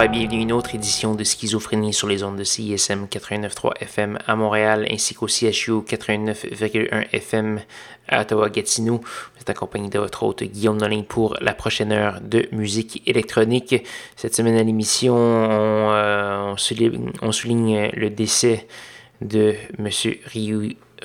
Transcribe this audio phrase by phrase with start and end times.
[0.00, 3.82] Bonsoir et bienvenue à une autre édition de Schizophrénie sur les ondes de CISM 89.3
[3.82, 7.60] FM à Montréal ainsi qu'au CHU 89.1 FM
[8.08, 9.00] à Ottawa-Gatineau.
[9.02, 13.74] Vous êtes accompagné de votre hôte Guillaume Nolin pour la prochaine heure de musique électronique.
[14.16, 18.68] Cette semaine à l'émission, on, euh, souligne, le décès
[19.20, 19.90] de M.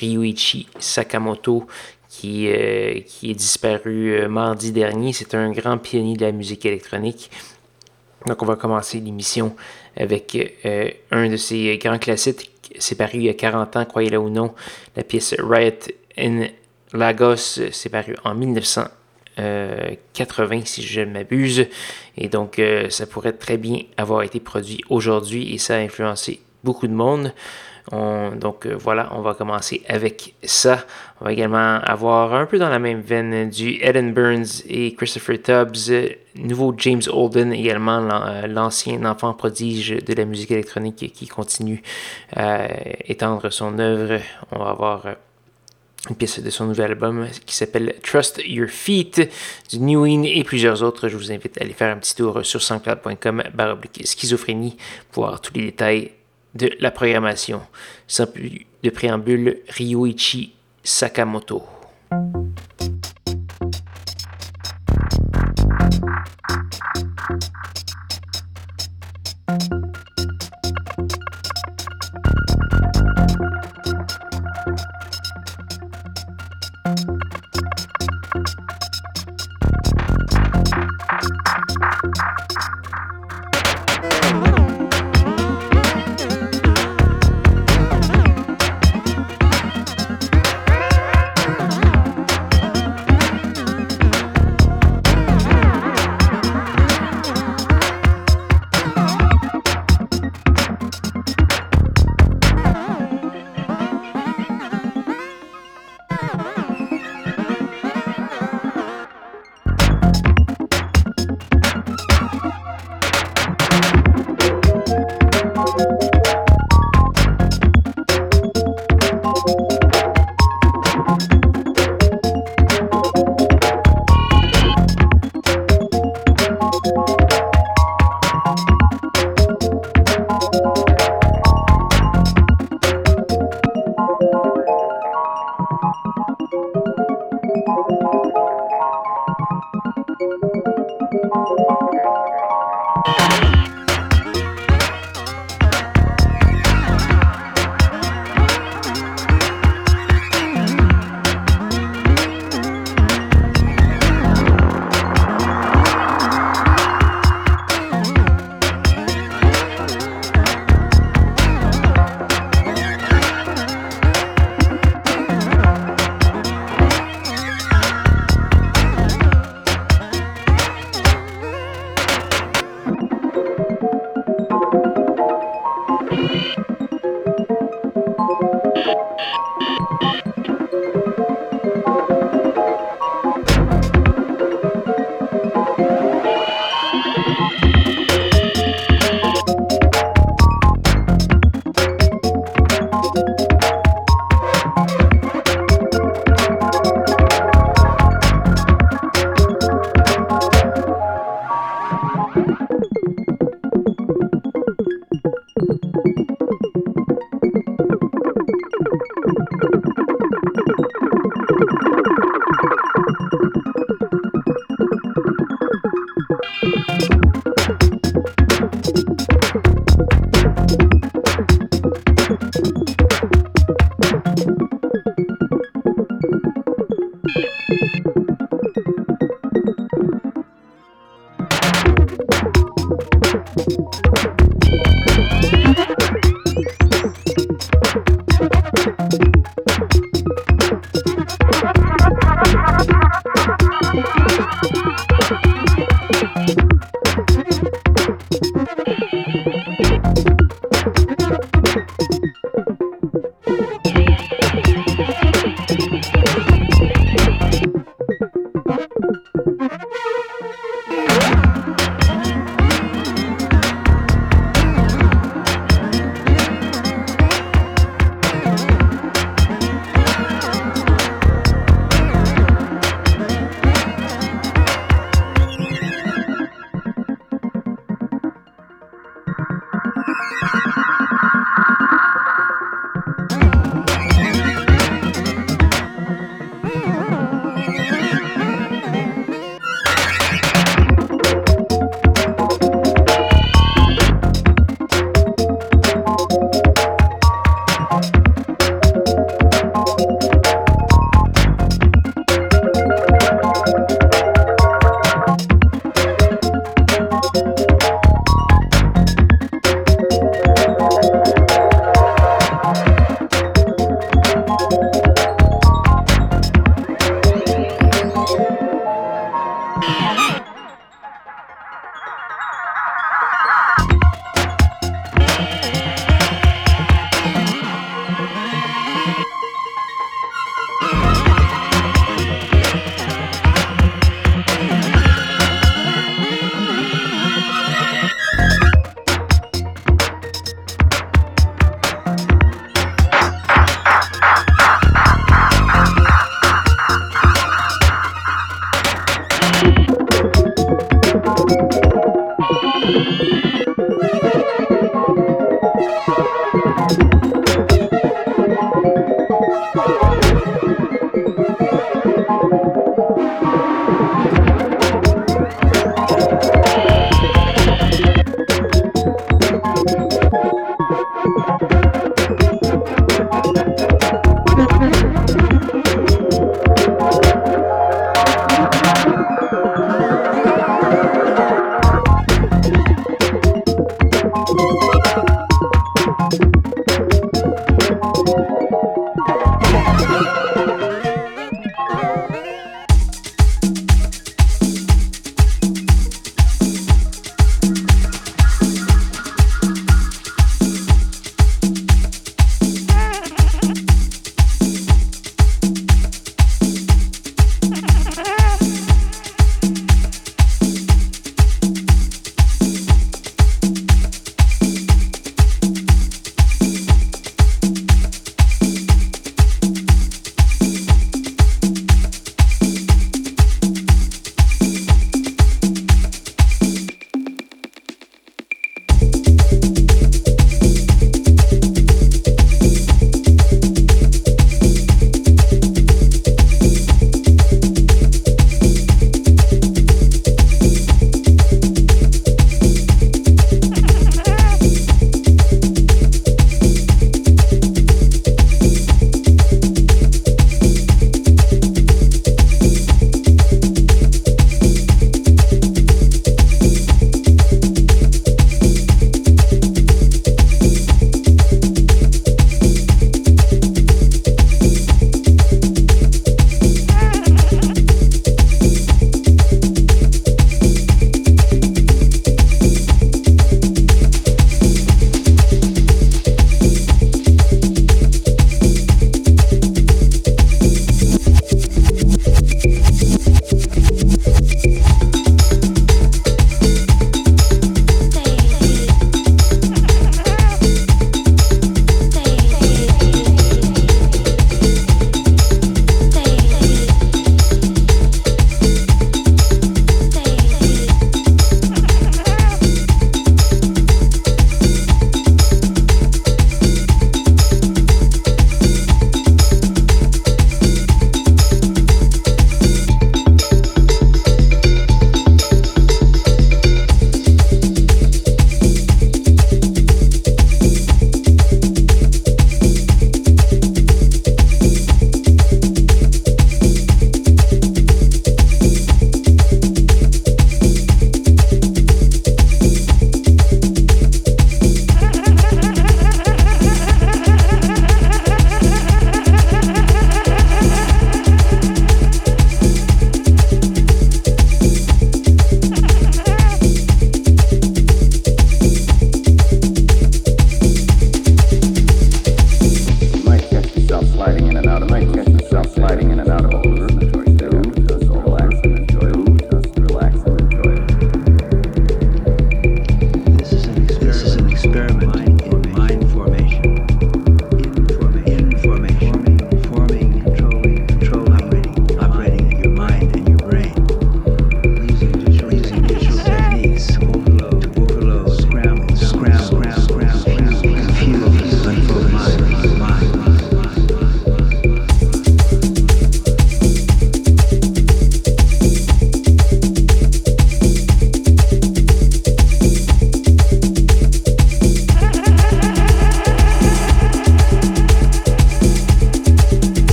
[0.00, 1.68] Ryuichi Sakamoto
[2.08, 5.12] qui, euh, qui est disparu euh, mardi dernier.
[5.12, 7.30] C'est un grand pionnier de la musique électronique.
[8.26, 9.54] Donc, on va commencer l'émission
[9.96, 12.50] avec euh, un de ses grands classiques.
[12.78, 14.54] C'est paru il y a 40 ans, croyez-le ou non.
[14.96, 15.72] La pièce Riot
[16.18, 16.46] in
[16.92, 21.66] Lagos, c'est paru en 1980, si je ne m'abuse.
[22.16, 26.40] Et donc, euh, ça pourrait très bien avoir été produit aujourd'hui et ça a influencé
[26.62, 27.32] beaucoup de monde
[27.92, 30.84] donc euh, voilà, on va commencer avec ça.
[31.20, 35.42] On va également avoir un peu dans la même veine du Eden Burns et Christopher
[35.42, 35.92] Tubbs,
[36.36, 41.82] nouveau James Holden également, euh, l'ancien enfant prodige de la musique électronique qui continue
[42.34, 42.68] à
[43.06, 44.20] étendre son œuvre.
[44.52, 45.14] On va avoir euh,
[46.08, 49.28] une pièce de son nouvel album qui s'appelle Trust Your Feet
[49.68, 51.08] du New In et plusieurs autres.
[51.08, 53.42] Je vous invite à aller faire un petit tour sur soundcloud.com
[54.04, 54.76] schizophrénie
[55.10, 56.12] pour voir tous les détails
[56.54, 57.62] de la programmation.
[58.06, 61.62] Sans plus de préambule, Ryuichi Sakamoto.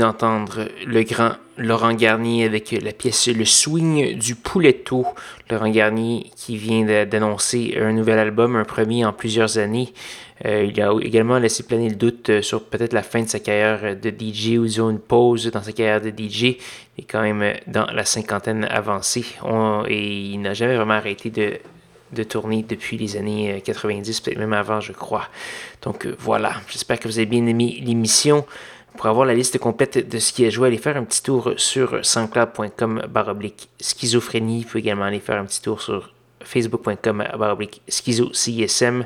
[0.00, 5.06] D'entendre le grand Laurent Garnier avec la pièce Le Swing du Pouletto.
[5.50, 9.92] Laurent Garnier qui vient d'annoncer un nouvel album, un premier en plusieurs années.
[10.46, 13.40] Euh, il a également laissé planer le doute euh, sur peut-être la fin de sa
[13.40, 16.42] carrière de DJ ou disons une pause dans sa carrière de DJ.
[16.96, 19.26] Il est quand même dans la cinquantaine avancée
[19.86, 21.58] et il n'a jamais vraiment arrêté de,
[22.12, 25.28] de tourner depuis les années 90, peut-être même avant, je crois.
[25.82, 28.46] Donc voilà, j'espère que vous avez bien aimé l'émission.
[28.96, 31.52] Pour avoir la liste complète de ce qui est joué, allez faire un petit tour
[31.56, 34.62] sur sanscloud.com baroblique schizophrénie.
[34.62, 36.12] Vous pouvez également aller faire un petit tour sur
[36.42, 39.04] facebook.com baroblique schizo-CSM